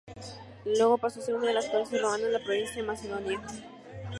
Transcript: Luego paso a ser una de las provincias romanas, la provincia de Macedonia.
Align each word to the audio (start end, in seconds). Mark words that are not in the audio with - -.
Luego 0.65 0.97
paso 0.97 1.19
a 1.19 1.23
ser 1.23 1.35
una 1.35 1.45
de 1.49 1.53
las 1.53 1.67
provincias 1.67 2.01
romanas, 2.01 2.31
la 2.31 2.43
provincia 2.43 2.75
de 2.77 2.81
Macedonia. 2.87 3.39